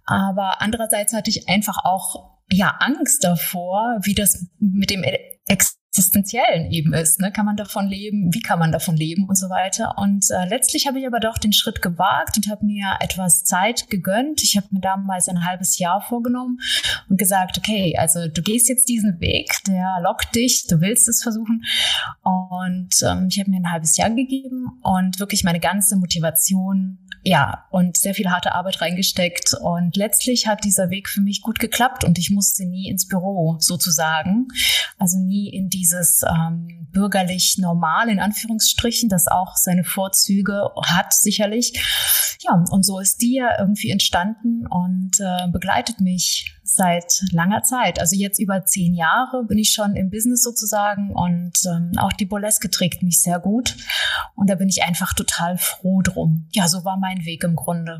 [0.05, 5.03] Aber andererseits hatte ich einfach auch ja Angst davor, wie das mit dem
[5.47, 7.19] Ex Existenziellen eben ist.
[7.19, 7.33] Ne?
[7.33, 8.33] Kann man davon leben?
[8.33, 9.95] Wie kann man davon leben und so weiter?
[9.97, 13.89] Und äh, letztlich habe ich aber doch den Schritt gewagt und habe mir etwas Zeit
[13.89, 14.41] gegönnt.
[14.41, 16.59] Ich habe mir damals ein halbes Jahr vorgenommen
[17.09, 21.21] und gesagt, okay, also du gehst jetzt diesen Weg, der lockt dich, du willst es
[21.21, 21.65] versuchen.
[22.23, 27.65] Und ähm, ich habe mir ein halbes Jahr gegeben und wirklich meine ganze Motivation ja,
[27.69, 29.53] und sehr viel harte Arbeit reingesteckt.
[29.53, 33.57] Und letztlich hat dieser Weg für mich gut geklappt und ich musste nie ins Büro
[33.59, 34.47] sozusagen.
[34.97, 41.73] Also nie in dieses ähm, bürgerlich normal, in Anführungsstrichen, das auch seine Vorzüge hat, sicherlich.
[42.41, 47.99] Ja, und so ist die ja irgendwie entstanden und äh, begleitet mich seit langer Zeit.
[47.99, 52.25] Also jetzt über zehn Jahre bin ich schon im Business sozusagen und ähm, auch die
[52.25, 53.75] Boleske trägt mich sehr gut.
[54.35, 56.47] Und da bin ich einfach total froh drum.
[56.51, 57.99] Ja, so war mein Weg im Grunde.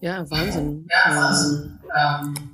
[0.00, 0.86] Ja, Wahnsinn.
[0.90, 1.78] Ja, Wahnsinn.
[1.96, 2.53] Ähm,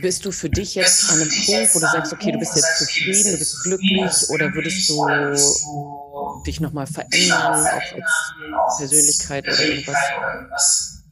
[0.00, 2.78] bist du für dich jetzt an einem Punkt, wo du sagst, okay, du bist jetzt
[2.78, 11.02] zufrieden, du bist glücklich oder würdest du dich nochmal verändern, auch als Persönlichkeit oder irgendwas?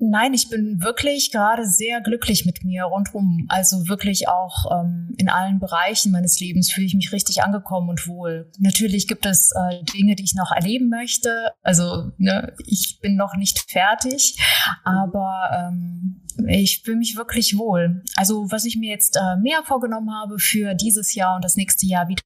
[0.00, 3.46] Nein, ich bin wirklich gerade sehr glücklich mit mir rundum.
[3.48, 8.06] Also wirklich auch ähm, in allen Bereichen meines Lebens fühle ich mich richtig angekommen und
[8.06, 8.50] wohl.
[8.58, 11.50] Natürlich gibt es äh, Dinge, die ich noch erleben möchte.
[11.62, 14.38] Also ne, ich bin noch nicht fertig,
[14.84, 18.02] aber ähm, ich fühle mich wirklich wohl.
[18.14, 21.86] Also was ich mir jetzt äh, mehr vorgenommen habe für dieses Jahr und das nächste
[21.86, 22.22] Jahr wieder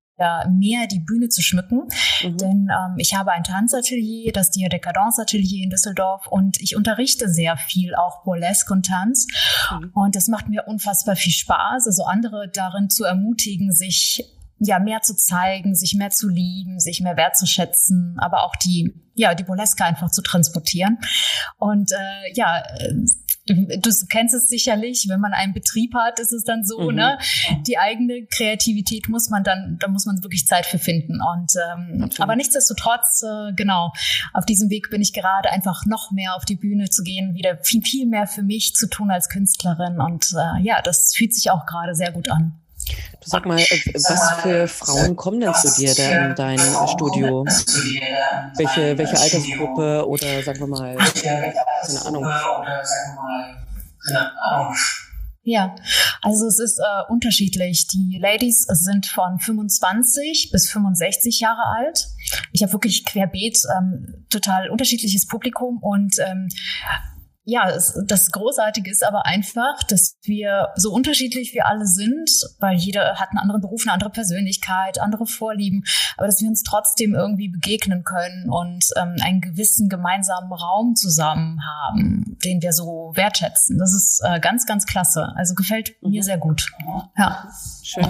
[0.51, 1.89] mehr die Bühne zu schmücken.
[2.23, 2.37] Mhm.
[2.37, 7.29] Denn ähm, ich habe ein Tanzatelier, das Dia Decadence Atelier in Düsseldorf und ich unterrichte
[7.29, 9.27] sehr viel auch Burlesque und Tanz.
[9.71, 9.91] Mhm.
[9.95, 14.25] Und das macht mir unfassbar viel Spaß, also andere darin zu ermutigen, sich
[14.59, 19.35] ja mehr zu zeigen, sich mehr zu lieben, sich mehr wertzuschätzen, aber auch die ja
[19.35, 20.99] die Burlesque einfach zu transportieren.
[21.59, 22.63] Und äh, ja,
[23.47, 26.97] du kennst es sicherlich, wenn man einen Betrieb hat, ist es dann so, mhm.
[26.97, 27.19] ne?
[27.67, 31.21] Die eigene Kreativität muss man dann, da muss man wirklich Zeit für finden.
[31.21, 33.93] Und ähm, aber nichtsdestotrotz, äh, genau,
[34.33, 37.59] auf diesem Weg bin ich gerade einfach noch mehr auf die Bühne zu gehen, wieder
[37.63, 40.01] viel, viel mehr für mich zu tun als Künstlerin.
[40.01, 42.62] Und äh, ja, das fühlt sich auch gerade sehr gut an.
[43.21, 47.45] Du sag mal, äh, was für Frauen kommen denn zu dir da in dein Studio?
[48.57, 52.27] Welche, welche Altersgruppe oder sagen wir mal, keine Ahnung.
[55.45, 55.75] Ja,
[56.21, 57.89] also es ist äh, unterschiedlich.
[57.89, 62.07] Die Ladies sind von 25 bis 65 Jahre alt.
[62.53, 66.49] Ich habe wirklich querbeet ähm, total unterschiedliches Publikum und ähm,
[67.45, 72.77] ja, es, das Großartige ist aber einfach, dass wir so unterschiedlich wir alle sind, weil
[72.77, 75.83] jeder hat einen anderen Beruf, eine andere Persönlichkeit, andere Vorlieben,
[76.17, 81.61] aber dass wir uns trotzdem irgendwie begegnen können und ähm, einen gewissen gemeinsamen Raum zusammen
[81.67, 83.79] haben, den wir so wertschätzen.
[83.79, 85.33] Das ist äh, ganz, ganz klasse.
[85.35, 86.11] Also gefällt mhm.
[86.11, 86.71] mir sehr gut.
[87.19, 87.49] Ja.
[87.83, 88.05] Schön.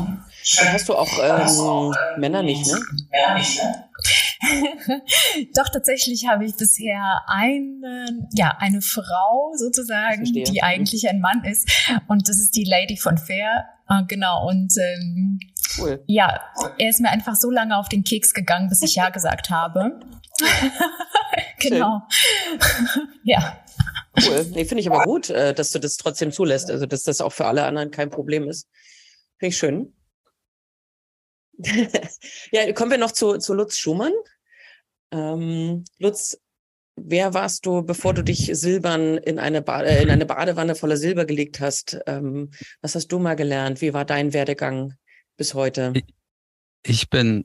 [0.58, 2.78] Dann hast du auch ähm, Männer nicht, ne?
[3.10, 3.84] Männer nicht, ne?
[5.54, 11.70] Doch tatsächlich habe ich bisher eine, ja, eine Frau sozusagen, die eigentlich ein Mann ist.
[12.08, 13.66] Und das ist die Lady von Fair.
[13.88, 14.48] Äh, genau.
[14.48, 15.38] Und ähm,
[15.78, 16.02] cool.
[16.06, 16.40] ja,
[16.78, 20.00] er ist mir einfach so lange auf den Keks gegangen, bis ich Ja gesagt habe.
[21.60, 22.02] genau.
[23.24, 23.58] ja.
[24.26, 24.46] Cool.
[24.52, 26.70] Nee, finde ich aber gut, äh, dass du das trotzdem zulässt.
[26.70, 28.68] Also, dass das auch für alle anderen kein Problem ist.
[29.38, 29.94] Finde ich schön.
[32.52, 34.12] ja, kommen wir noch zu, zu Lutz Schumann.
[35.12, 36.38] Ähm, Lutz,
[36.96, 40.96] wer warst du, bevor du dich silbern in eine, ba äh, in eine Badewanne voller
[40.96, 41.98] Silber gelegt hast?
[42.06, 43.80] Ähm, was hast du mal gelernt?
[43.80, 44.94] Wie war dein Werdegang
[45.36, 45.92] bis heute?
[46.84, 47.44] Ich bin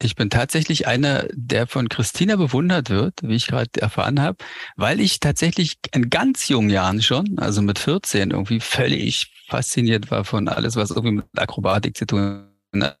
[0.00, 4.36] ich bin tatsächlich einer, der von Christina bewundert wird, wie ich gerade erfahren habe,
[4.76, 10.24] weil ich tatsächlich in ganz jungen Jahren schon, also mit 14, irgendwie völlig fasziniert war
[10.24, 12.48] von alles, was irgendwie mit Akrobatik zu tun
[12.80, 12.96] hat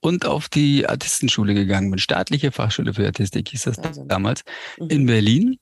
[0.00, 1.98] und auf die Artistenschule gegangen bin.
[1.98, 4.04] Staatliche Fachschule für Artistik hieß das also.
[4.04, 4.42] damals
[4.78, 4.88] mhm.
[4.90, 5.56] in Berlin.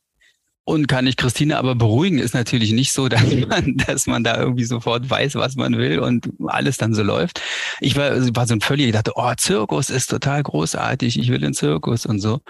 [0.69, 4.37] Und kann ich Christine aber beruhigen, ist natürlich nicht so, dass man, dass man da
[4.37, 7.41] irgendwie sofort weiß, was man will und alles dann so läuft.
[7.79, 11.45] Ich war, war so ein völlig, ich dachte, oh, Zirkus ist total großartig, ich will
[11.45, 12.41] in Zirkus und so.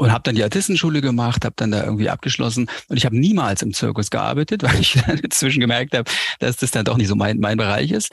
[0.00, 3.60] Und habe dann die Artistenschule gemacht, habe dann da irgendwie abgeschlossen und ich habe niemals
[3.60, 7.16] im Zirkus gearbeitet, weil ich dann inzwischen gemerkt habe, dass das dann doch nicht so
[7.16, 8.10] mein, mein Bereich ist.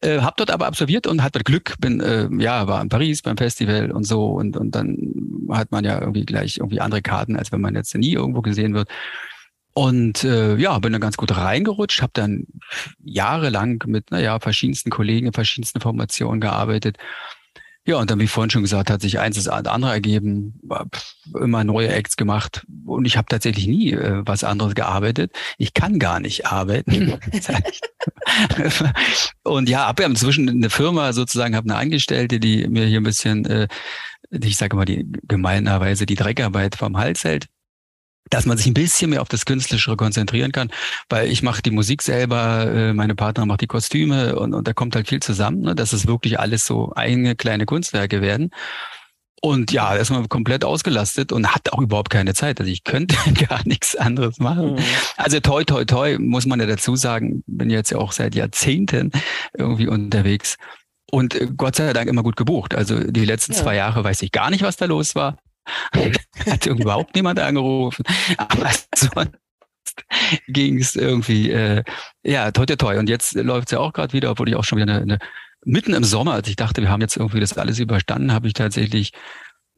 [0.00, 3.36] Äh, hab dort aber absolviert und hatte Glück, bin äh, ja war in Paris beim
[3.36, 4.96] Festival und so und und dann
[5.50, 8.74] hat man ja irgendwie gleich irgendwie andere Karten, als wenn man jetzt nie irgendwo gesehen
[8.74, 8.88] wird.
[9.72, 12.46] Und äh, ja, bin dann ganz gut reingerutscht, habe dann
[13.02, 16.96] jahrelang mit naja, verschiedensten Kollegen in verschiedensten Formationen gearbeitet
[17.86, 20.58] ja, und dann, wie vorhin schon gesagt, hat sich eins das andere ergeben,
[21.38, 25.32] immer neue Acts gemacht und ich habe tatsächlich nie äh, was anderes gearbeitet.
[25.58, 27.18] Ich kann gar nicht arbeiten.
[29.42, 33.04] und ja, habe ja inzwischen eine Firma sozusagen, habe eine Angestellte, die mir hier ein
[33.04, 33.68] bisschen, äh,
[34.30, 37.48] ich sage mal, die gemeinerweise die Dreckarbeit vom Hals hält
[38.30, 40.70] dass man sich ein bisschen mehr auf das Künstlerische konzentrieren kann,
[41.08, 44.72] weil ich mache die Musik selber, äh, meine Partner macht die Kostüme und, und da
[44.72, 48.50] kommt halt viel zusammen, ne, dass es wirklich alles so eigene kleine Kunstwerke werden.
[49.44, 52.60] Und ja, da ist man komplett ausgelastet und hat auch überhaupt keine Zeit.
[52.60, 53.14] Also ich könnte
[53.48, 54.72] gar nichts anderes machen.
[54.72, 54.78] Mhm.
[55.18, 59.12] Also toi, toi, toi, muss man ja dazu sagen, bin jetzt ja auch seit Jahrzehnten
[59.52, 60.56] irgendwie unterwegs.
[61.10, 62.74] Und äh, Gott sei Dank immer gut gebucht.
[62.74, 63.58] Also die letzten ja.
[63.58, 65.36] zwei Jahre weiß ich gar nicht, was da los war.
[66.46, 68.04] Hat überhaupt niemand angerufen.
[68.36, 69.34] Aber sonst
[70.48, 71.82] ging es irgendwie, äh,
[72.22, 72.98] ja, toi, toi, toi.
[72.98, 75.18] Und jetzt läuft es ja auch gerade wieder, obwohl ich auch schon wieder eine, eine,
[75.64, 78.54] mitten im Sommer, als ich dachte, wir haben jetzt irgendwie das alles überstanden, habe ich
[78.54, 79.12] tatsächlich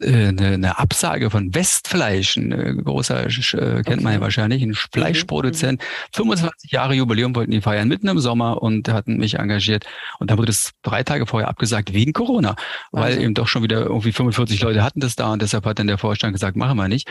[0.03, 5.83] eine, eine Absage von Westfleisch, ein äh, großer, äh, kennt man ja wahrscheinlich, ein Fleischproduzent.
[6.13, 9.87] 25 Jahre Jubiläum wollten die feiern, mitten im Sommer und hatten mich engagiert.
[10.19, 12.57] Und dann wurde es drei Tage vorher abgesagt wegen Corona,
[12.93, 13.21] weil also.
[13.21, 15.99] eben doch schon wieder irgendwie 45 Leute hatten das da und deshalb hat dann der
[15.99, 17.09] Vorstand gesagt, machen wir nicht.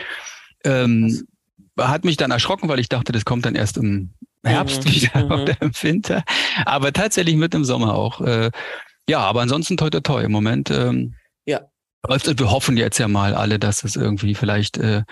[0.64, 1.26] Ähm,
[1.78, 4.10] hat mich dann erschrocken, weil ich dachte, das kommt dann erst im
[4.44, 4.90] Herbst mhm.
[4.92, 5.30] wieder mhm.
[5.32, 6.22] oder im Winter.
[6.64, 8.20] Aber tatsächlich mit im Sommer auch.
[8.20, 8.50] Äh,
[9.08, 10.22] ja, aber ansonsten toi toi toi.
[10.22, 11.14] Im Moment ähm,
[12.08, 12.38] läuft.
[12.38, 15.02] Wir hoffen jetzt ja mal alle, dass es irgendwie vielleicht äh,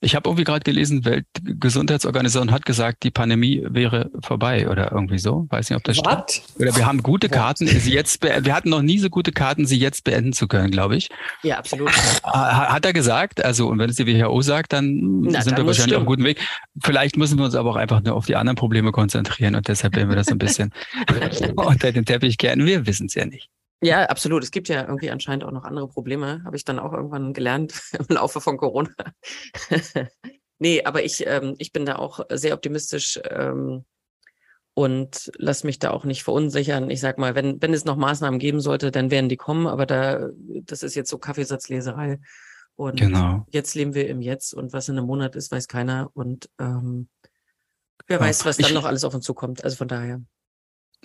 [0.00, 5.46] ich habe irgendwie gerade gelesen, Weltgesundheitsorganisation hat gesagt, die Pandemie wäre vorbei oder irgendwie so.
[5.48, 6.30] Weiß nicht, ob das What?
[6.30, 6.60] stimmt.
[6.60, 9.78] Oder wir haben gute Karten, sie jetzt wir hatten noch nie so gute Karten, sie
[9.78, 11.08] jetzt beenden zu können, glaube ich.
[11.42, 11.90] Ja, absolut.
[12.22, 13.44] Hat er gesagt.
[13.44, 16.06] Also, und wenn es die WHO sagt, dann Na, sind dann wir wahrscheinlich auf einem
[16.06, 16.40] guten Weg.
[16.82, 19.96] Vielleicht müssen wir uns aber auch einfach nur auf die anderen Probleme konzentrieren und deshalb
[19.96, 20.72] werden wir das ein bisschen
[21.56, 22.66] unter den Teppich kehren.
[22.66, 23.48] Wir wissen es ja nicht.
[23.82, 24.42] Ja, absolut.
[24.42, 27.80] Es gibt ja irgendwie anscheinend auch noch andere Probleme, habe ich dann auch irgendwann gelernt
[27.98, 28.90] im Laufe von Corona.
[30.58, 33.84] nee, aber ich, ähm, ich bin da auch sehr optimistisch ähm,
[34.74, 36.90] und lass mich da auch nicht verunsichern.
[36.90, 39.86] Ich sag mal, wenn, wenn es noch Maßnahmen geben sollte, dann werden die kommen, aber
[39.86, 40.28] da,
[40.62, 42.18] das ist jetzt so Kaffeesatzleserei.
[42.76, 43.46] Und genau.
[43.50, 46.10] jetzt leben wir im Jetzt und was in einem Monat ist, weiß keiner.
[46.12, 47.08] Und ähm,
[48.06, 48.22] wer ja.
[48.22, 49.64] weiß, was dann ich, noch alles auf uns zukommt.
[49.64, 50.20] Also von daher.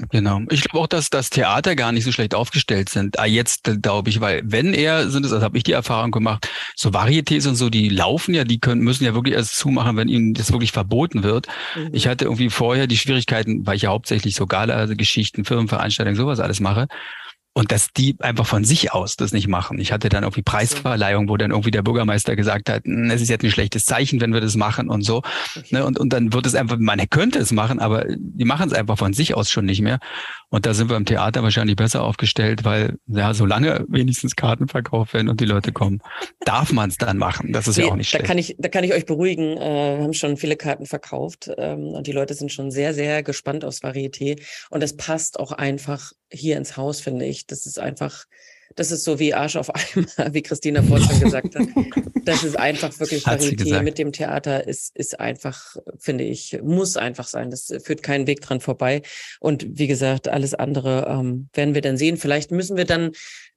[0.09, 0.41] Genau.
[0.49, 3.19] Ich glaube auch, dass das Theater gar nicht so schlecht aufgestellt sind.
[3.19, 6.49] Ah, jetzt glaube ich, weil wenn er sind es, also habe ich die Erfahrung gemacht,
[6.75, 10.07] so Varietés und so, die laufen ja, die können müssen ja wirklich erst zumachen, wenn
[10.07, 11.47] ihnen das wirklich verboten wird.
[11.75, 11.89] Mhm.
[11.91, 16.59] Ich hatte irgendwie vorher die Schwierigkeiten, weil ich ja hauptsächlich so Gala-Geschichten, Firmenveranstaltungen, sowas alles
[16.59, 16.87] mache
[17.53, 19.77] und dass die einfach von sich aus das nicht machen.
[19.79, 23.29] Ich hatte dann irgendwie Preisverleihung, wo dann irgendwie der Bürgermeister gesagt hat, hm, es ist
[23.29, 25.21] jetzt ein schlechtes Zeichen, wenn wir das machen und so.
[25.69, 25.85] Ne?
[25.85, 28.97] Und, und dann wird es einfach, man könnte es machen, aber die machen es einfach
[28.97, 29.99] von sich aus schon nicht mehr.
[30.49, 35.13] Und da sind wir im Theater wahrscheinlich besser aufgestellt, weil ja, solange wenigstens Karten verkauft
[35.13, 35.99] werden und die Leute kommen,
[36.45, 37.51] darf man es dann machen.
[37.51, 38.23] Das ist nee, ja auch nicht schlecht.
[38.23, 39.57] Da kann ich, da kann ich euch beruhigen.
[39.57, 43.23] Äh, wir haben schon viele Karten verkauft ähm, und die Leute sind schon sehr, sehr
[43.23, 44.41] gespannt aufs Varieté.
[44.69, 47.47] Und das passt auch einfach hier ins Haus, finde ich.
[47.47, 48.25] Das ist einfach,
[48.75, 51.67] das ist so wie Arsch auf Eimer, wie Christina vorhin schon gesagt hat.
[52.25, 57.27] Das ist einfach wirklich Varieté mit dem Theater ist, ist einfach, finde ich, muss einfach
[57.27, 57.49] sein.
[57.49, 59.01] Das führt keinen Weg dran vorbei.
[59.39, 62.17] Und wie gesagt, alles andere ähm, werden wir dann sehen.
[62.17, 63.11] Vielleicht müssen wir dann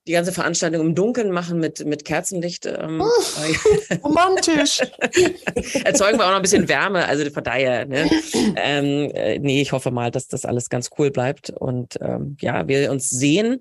[0.06, 2.66] die ganze Veranstaltung im Dunkeln machen mit, mit Kerzenlicht.
[2.66, 4.80] Ähm, oh, romantisch.
[5.84, 8.10] Erzeugen wir auch noch ein bisschen Wärme, also von daher, ne?
[8.56, 12.68] ähm, äh, nee, ich hoffe mal, dass das alles ganz cool bleibt und ähm, ja,
[12.68, 13.60] wir uns sehen.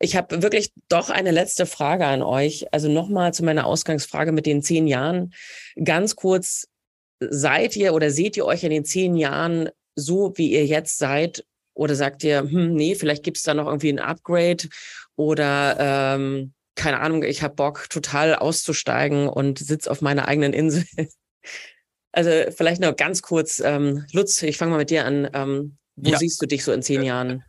[0.00, 2.66] Ich habe wirklich doch eine letzte Frage an euch.
[2.72, 5.34] Also nochmal zu meiner Ausgangsfrage mit den zehn Jahren.
[5.82, 6.68] Ganz kurz,
[7.20, 11.44] seid ihr oder seht ihr euch in den zehn Jahren so, wie ihr jetzt seid?
[11.74, 14.68] Oder sagt ihr, hm, nee, vielleicht gibt es da noch irgendwie ein Upgrade
[15.16, 20.84] oder ähm, keine Ahnung, ich habe Bock, total auszusteigen und sitze auf meiner eigenen Insel.
[22.14, 25.30] Also vielleicht noch ganz kurz, ähm, Lutz, ich fange mal mit dir an.
[25.32, 26.18] Ähm, wo ja.
[26.18, 27.42] siehst du dich so in zehn Jahren?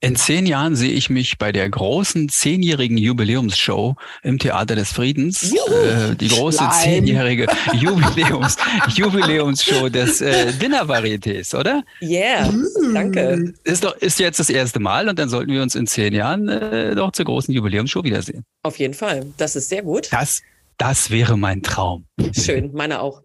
[0.00, 5.54] In zehn Jahren sehe ich mich bei der großen zehnjährigen Jubiläumsshow im Theater des Friedens.
[5.54, 6.72] Äh, die große Schleim.
[6.82, 8.56] zehnjährige Jubiläums,
[8.94, 11.82] Jubiläumsshow des äh, Dinner-Varietés, oder?
[12.02, 12.52] Yeah,
[12.92, 13.54] danke.
[13.64, 16.48] Ist doch ist jetzt das erste Mal und dann sollten wir uns in zehn Jahren
[16.48, 18.44] äh, doch zur großen Jubiläumsshow wiedersehen.
[18.64, 19.32] Auf jeden Fall.
[19.38, 20.08] Das ist sehr gut.
[20.12, 20.42] Das,
[20.76, 22.04] das wäre mein Traum.
[22.32, 23.22] Schön, meine auch.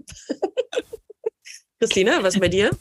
[1.79, 2.71] Christina, was bei dir?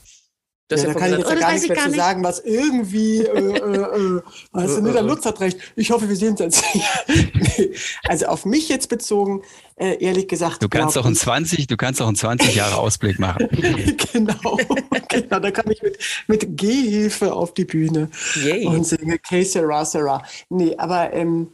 [0.70, 3.38] Ja, da kann ich jetzt oh, ja gar nichts mehr zu sagen, was irgendwie, äh,
[3.38, 5.58] äh, äh, weißt du, der Lutz hat recht.
[5.74, 6.64] Ich hoffe, wir sehen uns jetzt.
[8.04, 9.42] also auf mich jetzt bezogen,
[9.76, 10.62] äh, ehrlich gesagt.
[10.62, 13.48] Du kannst doch einen 20, du kannst doch einen 20 Jahre Ausblick machen.
[14.12, 14.58] genau,
[15.08, 15.40] genau.
[15.40, 18.66] Da kann ich mit, mit Gehhilfe auf die Bühne Yay.
[18.66, 20.22] und singe Que sera, sera.
[20.50, 21.48] Nee, aber ähm,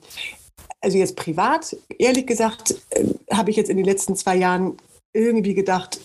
[0.81, 4.77] also jetzt privat, ehrlich gesagt, äh, habe ich jetzt in den letzten zwei Jahren
[5.15, 6.01] irgendwie gedacht,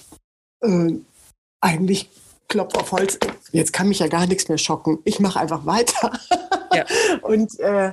[0.62, 0.94] äh,
[1.60, 2.10] eigentlich
[2.48, 3.18] Klopf auf Holz,
[3.52, 5.00] jetzt kann mich ja gar nichts mehr schocken.
[5.06, 6.12] Ich mache einfach weiter.
[6.74, 6.86] Ja.
[7.24, 7.92] Und äh,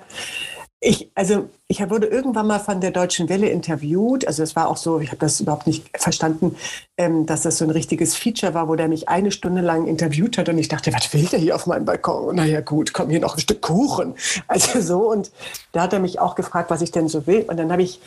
[0.81, 4.25] ich, also ich wurde irgendwann mal von der Deutschen Welle interviewt.
[4.27, 6.55] Also es war auch so, ich habe das überhaupt nicht verstanden,
[6.97, 10.39] ähm, dass das so ein richtiges Feature war, wo der mich eine Stunde lang interviewt
[10.39, 12.37] hat und ich dachte, was will der hier auf meinem Balkon?
[12.37, 14.15] Naja gut, komm hier noch ein Stück Kuchen.
[14.47, 15.33] Also so und
[15.73, 17.45] da hat er mich auch gefragt, was ich denn so will.
[17.49, 18.01] Und dann habe ich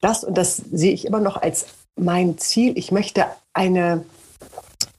[0.00, 2.76] das und das sehe ich immer noch als mein Ziel.
[2.76, 4.04] Ich möchte eine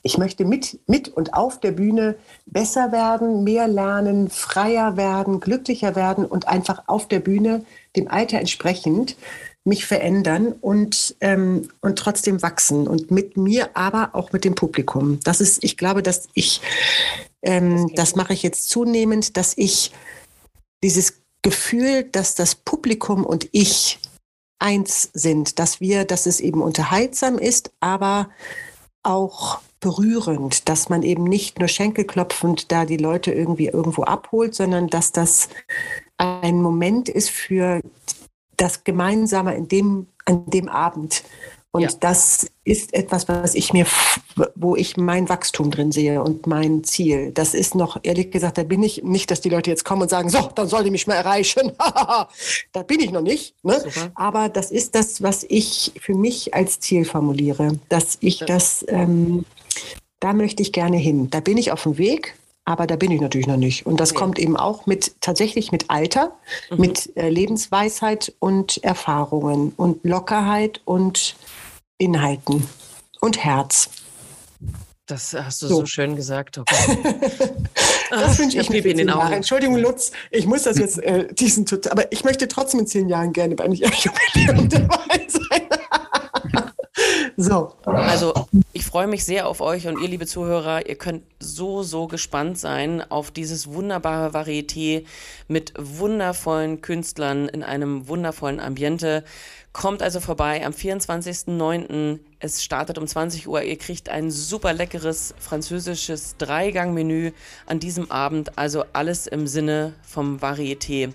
[0.07, 2.15] ich möchte mit, mit und auf der Bühne
[2.45, 7.65] besser werden, mehr lernen, freier werden, glücklicher werden und einfach auf der Bühne
[7.97, 9.17] dem Alter entsprechend
[9.65, 15.19] mich verändern und, ähm, und trotzdem wachsen und mit mir, aber auch mit dem Publikum.
[15.25, 16.61] Das ist, ich glaube, dass ich,
[17.41, 19.91] ähm, das mache ich jetzt zunehmend, dass ich
[20.83, 23.99] dieses Gefühl, dass das Publikum und ich
[24.57, 28.29] eins sind, dass wir, dass es eben unterhaltsam ist, aber
[29.03, 34.87] auch berührend, dass man eben nicht nur schenkelklopfend da die Leute irgendwie irgendwo abholt, sondern
[34.87, 35.49] dass das
[36.17, 37.81] ein Moment ist für
[38.57, 41.23] das Gemeinsame in dem, an dem Abend.
[41.71, 41.89] Und ja.
[41.99, 43.85] das ist etwas, was ich mir,
[44.55, 47.31] wo ich mein Wachstum drin sehe und mein Ziel.
[47.33, 50.09] Das ist noch, ehrlich gesagt, da bin ich nicht, dass die Leute jetzt kommen und
[50.09, 51.73] sagen, so, dann soll die mich mal erreichen.
[52.71, 53.53] da bin ich noch nicht.
[53.63, 53.83] Ne?
[54.15, 59.45] Aber das ist das, was ich für mich als Ziel formuliere, dass ich das ähm,
[60.19, 61.29] da möchte ich gerne hin.
[61.29, 62.35] Da bin ich auf dem Weg,
[62.65, 63.85] aber da bin ich natürlich noch nicht.
[63.85, 64.19] Und das okay.
[64.19, 66.33] kommt eben auch mit tatsächlich mit Alter,
[66.69, 66.77] mhm.
[66.77, 71.35] mit äh, Lebensweisheit und Erfahrungen und Lockerheit und
[71.97, 72.67] Inhalten
[73.21, 73.89] und Herz.
[75.05, 76.57] Das hast du so, so schön gesagt.
[76.57, 76.97] Okay.
[78.09, 79.31] das wünsche ich mir in den Augen.
[79.31, 83.31] Entschuldigung, Lutz, ich muss das jetzt äh, diesen, aber ich möchte trotzdem in zehn Jahren
[83.31, 85.46] gerne bei einem Jubiläum dabei sein.
[87.39, 87.73] So.
[87.85, 88.33] Also
[88.73, 92.57] ich freue mich sehr auf euch und ihr, liebe Zuhörer, ihr könnt so, so gespannt
[92.57, 95.05] sein auf dieses wunderbare Varieté
[95.47, 99.23] mit wundervollen Künstlern in einem wundervollen Ambiente.
[99.71, 102.17] Kommt also vorbei am 24.09.
[102.39, 103.63] Es startet um 20 Uhr.
[103.63, 107.31] Ihr kriegt ein super leckeres französisches Dreigang-Menü
[107.65, 108.59] an diesem Abend.
[108.59, 111.13] Also alles im Sinne vom Varieté.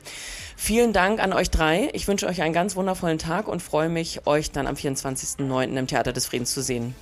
[0.57, 1.91] Vielen Dank an euch drei.
[1.93, 5.77] Ich wünsche euch einen ganz wundervollen Tag und freue mich, euch dann am 24.09.
[5.77, 6.93] im Theater des Friedens zu sehen.